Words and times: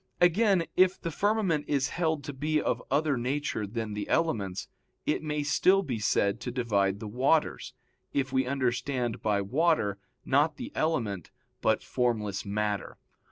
Again, 0.19 0.63
if 0.75 0.99
the 0.99 1.11
firmament 1.11 1.65
is 1.67 1.89
held 1.89 2.23
to 2.23 2.33
be 2.33 2.59
of 2.59 2.81
other 2.89 3.17
nature 3.17 3.67
than 3.67 3.93
the 3.93 4.09
elements, 4.09 4.67
it 5.05 5.21
may 5.21 5.43
still 5.43 5.83
be 5.83 5.99
said 5.99 6.39
to 6.41 6.49
divide 6.49 6.99
the 6.99 7.07
waters, 7.07 7.75
if 8.11 8.33
we 8.33 8.47
understand 8.47 9.21
by 9.21 9.41
water 9.43 9.99
not 10.25 10.57
the 10.57 10.71
element 10.73 11.29
but 11.61 11.83
formless 11.83 12.43
matter. 12.47 12.97